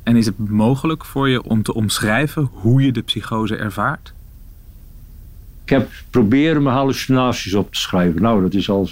[0.03, 4.13] En is het mogelijk voor je om te omschrijven hoe je de psychose ervaart?
[5.63, 8.21] Ik heb proberen mijn hallucinaties op te schrijven.
[8.21, 8.89] Nou, dat is al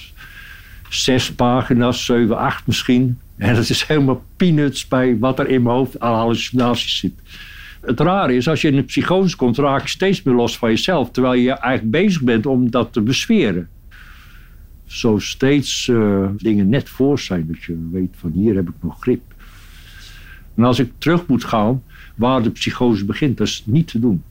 [0.89, 3.17] zes pagina's, zeven, acht misschien.
[3.38, 7.13] En dat is helemaal peanuts bij wat er in mijn hoofd aan hallucinaties zit.
[7.82, 10.69] Het rare is, als je in een psychose komt, raak je steeds meer los van
[10.69, 11.12] jezelf.
[11.12, 13.69] Terwijl je eigenlijk bezig bent om dat te besferen.
[14.88, 17.47] Zo steeds uh, dingen net voor zijn.
[17.47, 19.21] Dat je weet van hier heb ik nog grip.
[20.56, 21.84] En als ik terug moet gaan
[22.15, 24.23] waar de psychose begint, dat is niet te doen.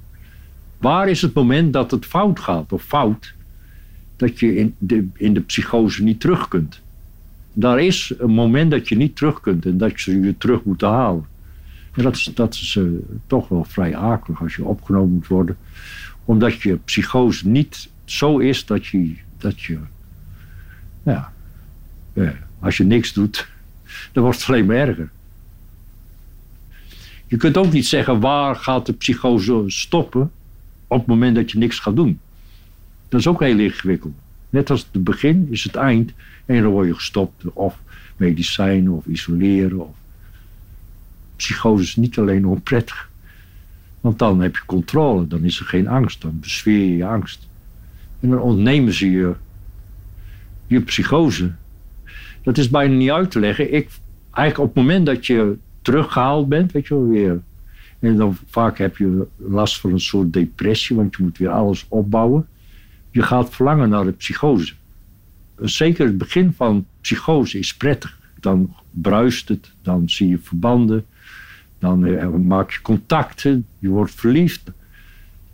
[0.78, 3.34] Waar is het moment dat het fout gaat of fout,
[4.16, 6.80] dat je in de, in de psychose niet terug kunt?
[7.52, 10.80] Daar is een moment dat je niet terug kunt en dat je je terug moet
[10.80, 11.24] halen.
[11.92, 15.56] En dat is, dat is uh, toch wel vrij akelig als je opgenomen moet worden.
[16.24, 19.78] Omdat je psychose niet zo is dat je, dat je
[21.06, 21.32] ja,
[22.58, 23.48] als je niks doet,
[24.12, 25.10] dan wordt het alleen maar erger.
[27.26, 30.30] Je kunt ook niet zeggen waar gaat de psychose stoppen
[30.86, 32.20] op het moment dat je niks gaat doen.
[33.08, 34.14] Dat is ook heel ingewikkeld.
[34.50, 36.12] Net als het begin is het eind
[36.44, 37.78] en dan word je gestopt of
[38.16, 39.80] medicijnen of isoleren.
[39.80, 39.94] Of...
[41.36, 43.10] Psychose is niet alleen onprettig.
[44.00, 47.46] Want dan heb je controle, dan is er geen angst, dan besfeer je je angst.
[48.20, 49.34] En dan ontnemen ze je
[50.66, 51.52] je psychose.
[52.42, 53.74] Dat is bijna niet uit te leggen.
[53.74, 53.88] Ik,
[54.30, 57.40] eigenlijk op het moment dat je teruggehaald bent, weet je wel weer.
[57.98, 61.86] En dan vaak heb je last van een soort depressie, want je moet weer alles
[61.88, 62.46] opbouwen.
[63.10, 64.74] Je gaat verlangen naar de psychose.
[65.60, 68.18] Zeker het begin van psychose is prettig.
[68.40, 71.04] Dan bruist het, dan zie je verbanden,
[71.78, 74.62] dan eh, maak je contacten, je wordt verliefd.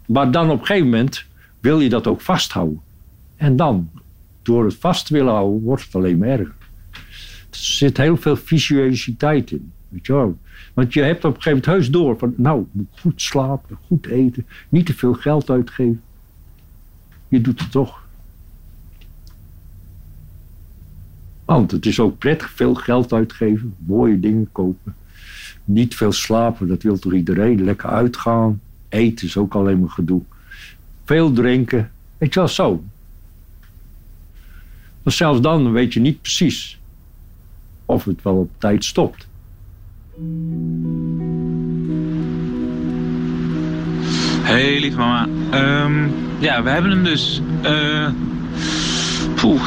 [0.07, 1.25] Maar dan op een gegeven moment
[1.61, 2.81] wil je dat ook vasthouden.
[3.37, 3.91] En dan,
[4.43, 6.55] door het vast te willen houden, wordt het alleen maar erger.
[7.51, 9.73] Er zit heel veel visualiteit in.
[9.89, 10.39] Weet je wel.
[10.75, 14.07] Want je hebt op een gegeven moment heus door van, nou, moet goed slapen, goed
[14.07, 16.03] eten, niet te veel geld uitgeven.
[17.29, 18.03] Je doet het toch.
[21.45, 24.95] Want het is ook prettig veel geld uitgeven, mooie dingen kopen.
[25.65, 27.65] Niet veel slapen, dat wil toch iedereen.
[27.65, 28.61] Lekker uitgaan.
[28.89, 30.23] Eten is ook alleen maar gedoe.
[31.05, 31.91] Veel drinken.
[32.19, 32.85] Weet je wel, zo.
[35.03, 36.79] Maar zelfs dan weet je niet precies
[37.87, 39.27] of het wel op tijd stopt.
[44.43, 45.29] Hey, lieve mama.
[45.51, 47.41] Ehm, ja, we hebben hem dus.
[47.63, 48.09] eh
[49.35, 49.63] poeh.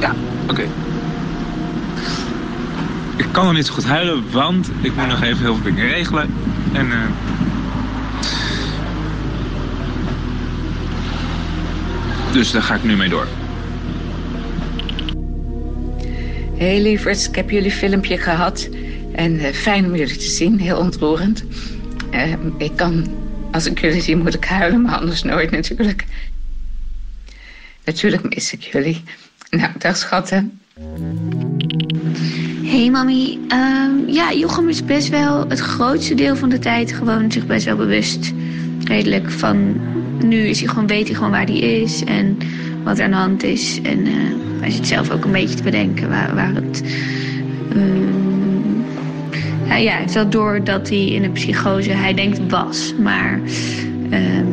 [0.00, 0.14] Ja,
[0.48, 0.62] oké.
[3.16, 5.86] Ik kan nog niet zo goed huilen, want ik moet nog even heel veel dingen
[5.86, 6.30] regelen.
[6.72, 6.98] En eh
[12.34, 13.26] Dus daar ga ik nu mee door.
[16.56, 18.68] Hey lieverds, ik heb jullie filmpje gehad.
[19.14, 21.44] En eh, fijn om jullie te zien, heel ontroerend.
[22.10, 23.06] Eh, ik kan,
[23.52, 26.04] als ik jullie zie, moet ik huilen, maar anders nooit natuurlijk.
[27.84, 29.02] Natuurlijk mis ik jullie.
[29.50, 30.60] Nou, dag schatten.
[32.62, 37.32] Hey mami, Ehm, ja, Jochem is best wel het grootste deel van de tijd gewoon
[37.32, 38.32] zich best wel bewust.
[38.84, 39.80] Redelijk van,
[40.28, 42.38] nu is hij gewoon, weet hij gewoon waar hij is en
[42.84, 43.80] wat er aan de hand is.
[43.82, 44.12] En eh,
[44.60, 46.82] hij zit zelf ook een beetje te bedenken waar, waar het...
[47.72, 48.22] ehm,
[49.66, 53.40] ja, ja, hij door dat hij in een psychose, hij denkt was, maar...
[54.10, 54.46] ehm,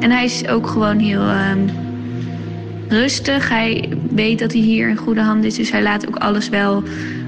[0.00, 1.58] en hij is ook gewoon heel ehm,
[2.88, 3.48] rustig.
[3.48, 6.82] Hij weet dat hij hier in goede handen is, dus hij laat ook alles wel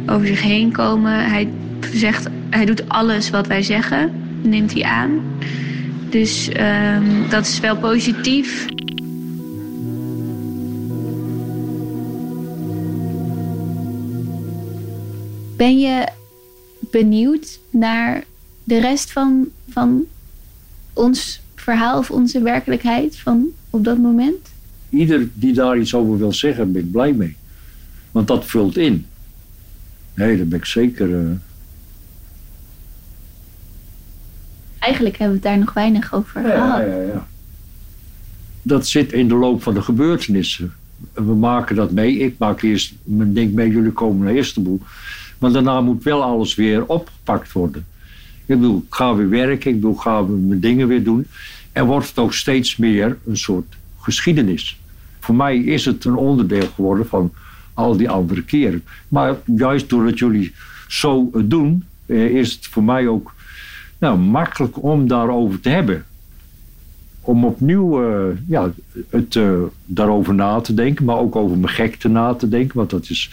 [0.06, 1.30] over zich heen komen.
[1.30, 1.48] Hij
[1.92, 4.10] zegt, hij doet alles wat wij zeggen,
[4.42, 5.10] neemt hij aan.
[6.16, 8.66] Dus ehm, dat is wel positief.
[15.56, 16.08] Ben je
[16.90, 18.24] benieuwd naar
[18.64, 20.04] de rest van, van
[20.92, 24.50] ons verhaal of onze werkelijkheid van op dat moment?
[24.90, 27.36] Ieder die daar iets over wil zeggen, ben ik blij mee.
[28.10, 29.06] Want dat vult in.
[30.14, 31.14] Nee, daar ben ik zeker.
[31.14, 31.30] eh,
[34.86, 36.80] Eigenlijk hebben we het daar nog weinig over Ja, gehad.
[36.80, 37.26] ja, ja.
[38.62, 40.72] Dat zit in de loop van de gebeurtenissen.
[41.12, 42.18] We maken dat mee.
[42.18, 44.80] Ik maak eerst mijn ding mee, jullie komen naar Istanbul.
[45.38, 47.86] Maar daarna moet wel alles weer opgepakt worden.
[48.46, 51.26] Ik bedoel, ik ga weer werken, ik bedoel, ik ga mijn dingen weer doen.
[51.72, 54.80] En wordt het ook steeds meer een soort geschiedenis.
[55.20, 57.32] Voor mij is het een onderdeel geworden van
[57.74, 58.82] al die andere keren.
[59.08, 60.54] Maar juist doordat jullie
[60.88, 63.34] zo doen, eh, is het voor mij ook
[63.98, 66.04] nou, makkelijk om daarover te hebben.
[67.20, 68.70] Om opnieuw eh, ja,
[69.10, 69.52] het, eh,
[69.84, 72.76] daarover na te denken, maar ook over mijn gekte na te denken.
[72.76, 73.30] Want dat is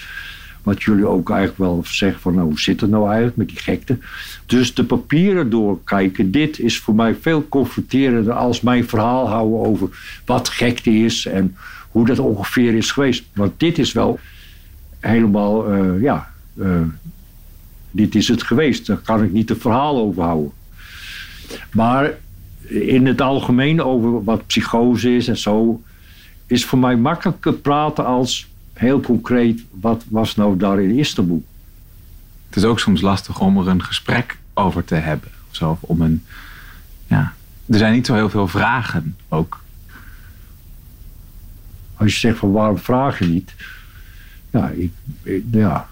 [0.63, 3.59] wat jullie ook eigenlijk wel zeggen van nou, hoe zit het nou eigenlijk met die
[3.59, 3.97] gekte.
[4.45, 9.89] Dus de papieren doorkijken, dit is voor mij veel confronterender als mijn verhaal houden over
[10.25, 11.55] wat gekte is en
[11.89, 13.23] hoe dat ongeveer is geweest.
[13.33, 14.19] Want dit is wel
[14.99, 16.31] helemaal, eh, ja,
[17.93, 18.85] dit is het geweest.
[18.87, 20.51] Daar kan ik niet een verhaal over houden.
[21.71, 22.11] Maar
[22.67, 25.81] in het algemeen over wat psychose is en zo,
[26.47, 31.43] is voor mij makkelijker praten als heel concreet, wat was nou daar in Istanbul?
[32.47, 35.29] Het is ook soms lastig om er een gesprek over te hebben.
[35.49, 36.23] Of zo, om een,
[37.07, 37.33] ja.
[37.65, 39.61] Er zijn niet zo heel veel vragen ook.
[41.95, 43.53] Als je zegt van waarom vraag je niet?
[44.49, 44.91] Ja, ik,
[45.23, 45.87] ik- ja.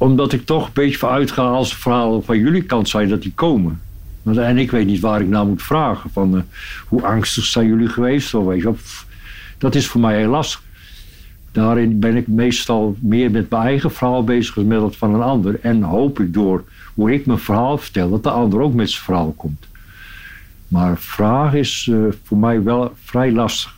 [0.00, 3.32] Omdat ik toch een beetje van uitga als verhalen van jullie kant zijn dat die
[3.34, 3.80] komen.
[4.24, 6.10] En ik weet niet waar ik nou moet vragen.
[6.10, 6.42] Van, eh,
[6.86, 8.34] hoe angstig zijn jullie geweest?
[8.34, 8.66] Of, weet
[9.58, 10.62] dat is voor mij heel lastig.
[11.52, 15.22] Daarin ben ik meestal meer met mijn eigen verhaal bezig dan met dat van een
[15.22, 15.60] ander.
[15.62, 19.04] En hoop ik door hoe ik mijn verhaal vertel, dat de ander ook met zijn
[19.04, 19.66] verhaal komt.
[20.68, 23.74] Maar vragen is eh, voor mij wel vrij lastig.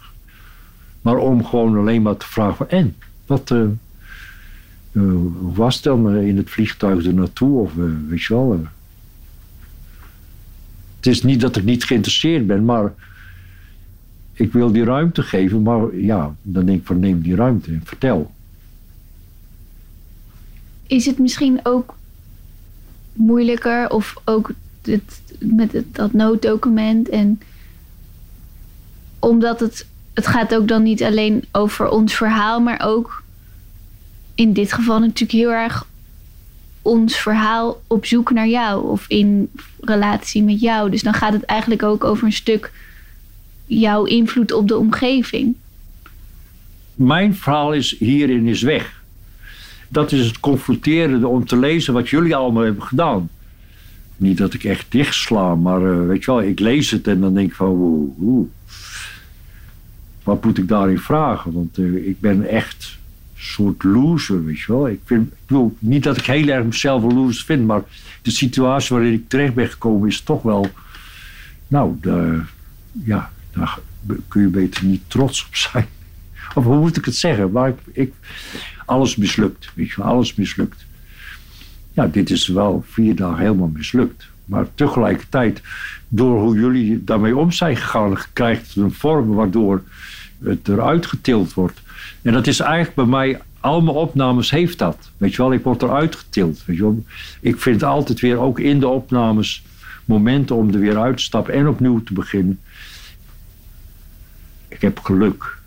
[1.00, 3.62] Maar om gewoon alleen maar te vragen van en, wat eh,
[4.92, 7.60] hoe was het dan eh, in het vliegtuig er naartoe?
[7.60, 8.52] Of eh, weet je wel.
[8.52, 8.68] eh.
[10.96, 12.94] Het is niet dat ik niet geïnteresseerd ben, maar
[14.32, 15.62] ik wil die ruimte geven.
[15.62, 18.30] Maar ja, dan denk ik van neem die ruimte en vertel.
[20.86, 21.94] Is het misschien ook
[23.12, 24.52] moeilijker of ook
[25.38, 27.40] met dat nooddocument en
[29.18, 33.21] omdat het het gaat ook dan niet alleen over ons verhaal, maar ook
[34.34, 35.86] in dit geval natuurlijk heel erg
[36.82, 40.90] ons verhaal op zoek naar jou of in relatie met jou.
[40.90, 42.72] Dus dan gaat het eigenlijk ook over een stuk
[43.66, 45.54] jouw invloed op de omgeving.
[46.94, 49.02] Mijn verhaal is hierin is weg.
[49.88, 53.30] Dat is het confronterende om te lezen wat jullie allemaal hebben gedaan.
[54.16, 57.34] Niet dat ik echt dichtsla, maar eh, weet je wel, ik lees het en dan
[57.34, 58.50] denk ik van,
[60.22, 61.52] wat moet ik daarin vragen?
[61.52, 62.98] Want eh, ik ben echt
[63.42, 64.88] soort loser, weet je wel.
[64.88, 67.82] Ik, vind, wil niet dat ik heel erg mezelf een loser vind, maar
[68.22, 70.70] de situatie waarin ik terecht ben gekomen is toch wel,
[71.68, 72.40] nou, de,
[73.04, 73.78] ja, daar
[74.28, 75.86] kun je beter niet trots op zijn.
[76.54, 77.50] Of hoe moet ik het zeggen?
[77.50, 78.12] Maar ik, ik,
[78.84, 80.84] alles mislukt, weet je wel, alles mislukt.
[81.92, 84.26] Ja, dit is wel vier dagen helemaal mislukt.
[84.44, 85.62] Maar tegelijkertijd,
[86.08, 89.82] door hoe jullie daarmee om zijn gegaan, krijgt het een vorm waardoor
[90.44, 91.81] het eruit getild wordt.
[92.22, 95.10] En dat is eigenlijk bij mij, al mijn opnames heeft dat.
[95.16, 96.64] Weet je wel, ik word eruit getild.
[97.40, 99.64] Ik vind altijd weer, ook in de opnames,
[100.04, 102.58] momenten om er weer uit te stappen en opnieuw te beginnen.
[104.68, 105.58] Ik heb geluk.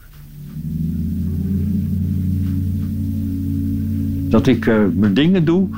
[4.29, 5.69] Dat ik uh, mijn dingen doe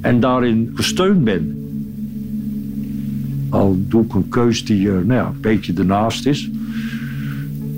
[0.00, 1.60] en daarin gesteund ben.
[3.50, 6.50] Al doe ik een keus die uh, nou ja, een beetje ernaast is.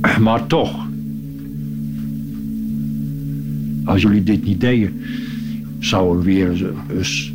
[0.20, 0.87] Maar toch.
[3.88, 5.00] Als jullie dit niet deden,
[5.78, 7.32] zou er weer eens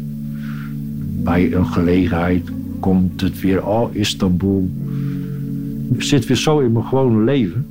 [1.24, 2.50] bij een gelegenheid
[2.80, 4.72] komt het weer, oh Istanbul.
[5.94, 7.66] Het zit weer zo in mijn gewone leven.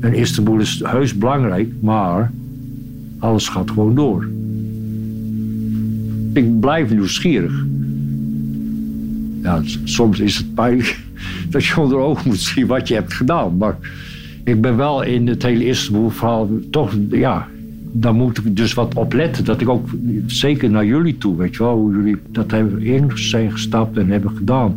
[0.00, 2.32] En Istanbul is heus belangrijk, maar
[3.18, 4.28] alles gaat gewoon door.
[6.32, 7.64] Ik blijf nieuwsgierig.
[9.42, 11.00] Ja, soms is het pijnlijk
[11.50, 13.56] dat je onder ogen moet zien wat je hebt gedaan.
[13.56, 13.78] Maar
[14.44, 17.48] ik ben wel in het hele Istanbul-verhaal toch, ja,
[17.92, 19.44] daar moet ik dus wat op letten.
[19.44, 19.88] Dat ik ook,
[20.26, 24.08] zeker naar jullie toe, weet je wel, hoe jullie dat hebben in zijn gestapt en
[24.08, 24.74] hebben gedaan.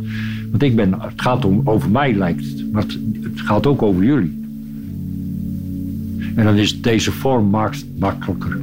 [0.50, 2.98] Want ik ben, het gaat om, over mij lijkt het, maar het,
[3.34, 4.44] gaat ook over jullie.
[6.34, 8.58] En dan is deze vorm maakt makkelijker.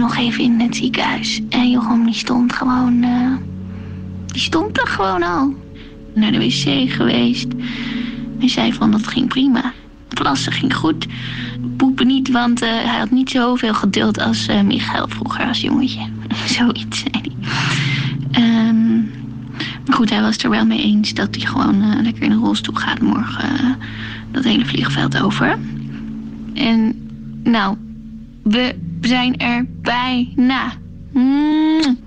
[0.00, 1.40] Nog even in het ziekenhuis.
[1.48, 3.02] En Jochem die stond gewoon...
[3.02, 3.32] Uh,
[4.26, 5.54] die stond er gewoon al.
[6.14, 7.46] Naar de wc geweest.
[8.40, 9.72] En zei van dat ging prima.
[10.08, 11.06] Plassen ging goed.
[11.76, 16.00] Poepen niet, want uh, hij had niet zoveel geduld als uh, Michael vroeger als jongetje.
[16.56, 17.32] Zoiets zei
[18.30, 18.68] hij.
[18.68, 19.10] Um,
[19.86, 22.74] maar goed, hij was er wel mee eens dat hij gewoon lekker in een rolstoel
[22.74, 23.76] gaat morgen
[24.30, 25.58] dat hele vliegveld over.
[26.54, 26.94] En
[27.42, 27.76] nou,
[28.42, 30.72] we zijn er bijna.
[31.12, 31.98] Mm.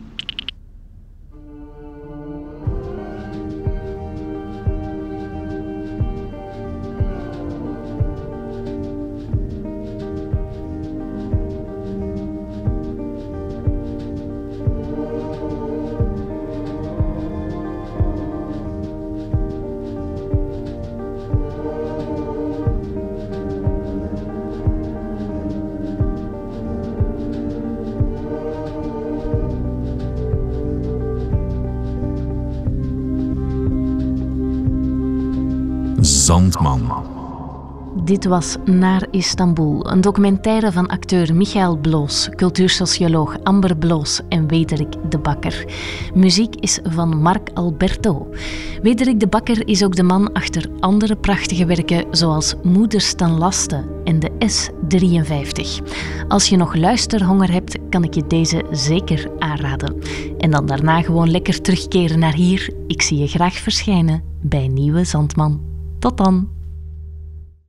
[38.13, 44.95] Dit was Naar Istanbul, een documentaire van acteur Michael Bloos, cultuursocioloog Amber Bloos en Wederik
[45.09, 45.65] de Bakker.
[46.13, 48.27] Muziek is van Marc Alberto.
[48.81, 53.83] Wederik de Bakker is ook de man achter andere prachtige werken zoals Moeders ten Laste
[54.03, 55.83] en de S53.
[56.27, 59.95] Als je nog luisterhonger hebt, kan ik je deze zeker aanraden.
[60.37, 62.73] En dan daarna gewoon lekker terugkeren naar hier.
[62.87, 65.61] Ik zie je graag verschijnen bij Nieuwe Zandman.
[65.99, 66.62] Tot dan!